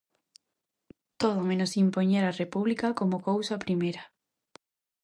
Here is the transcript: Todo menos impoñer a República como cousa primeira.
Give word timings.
Todo 1.21 1.41
menos 1.49 1.71
impoñer 1.83 2.23
a 2.25 2.35
República 2.41 2.87
como 2.99 3.23
cousa 3.29 3.61
primeira. 3.65 4.03